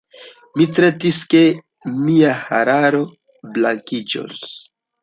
Mi 0.61 0.65
certis 0.77 1.19
ke 1.35 1.43
mia 1.99 2.35
hararo 2.41 3.07
blankiĝos. 3.55 4.47